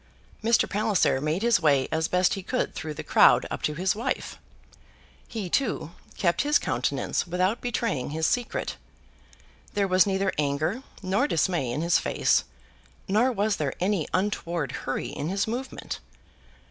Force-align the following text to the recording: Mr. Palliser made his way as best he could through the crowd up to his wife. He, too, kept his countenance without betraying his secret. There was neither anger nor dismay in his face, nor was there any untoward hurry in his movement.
Mr. 0.43 0.67
Palliser 0.67 1.21
made 1.21 1.43
his 1.43 1.59
way 1.61 1.87
as 1.91 2.07
best 2.07 2.33
he 2.33 2.41
could 2.41 2.73
through 2.73 2.95
the 2.95 3.03
crowd 3.03 3.45
up 3.51 3.61
to 3.61 3.75
his 3.75 3.95
wife. 3.95 4.39
He, 5.27 5.47
too, 5.47 5.91
kept 6.17 6.41
his 6.41 6.57
countenance 6.57 7.27
without 7.27 7.61
betraying 7.61 8.09
his 8.09 8.25
secret. 8.25 8.77
There 9.75 9.87
was 9.87 10.07
neither 10.07 10.33
anger 10.39 10.81
nor 11.03 11.27
dismay 11.27 11.69
in 11.69 11.81
his 11.83 11.99
face, 11.99 12.45
nor 13.07 13.31
was 13.31 13.57
there 13.57 13.73
any 13.79 14.07
untoward 14.11 14.71
hurry 14.71 15.09
in 15.09 15.29
his 15.29 15.45
movement. 15.45 15.99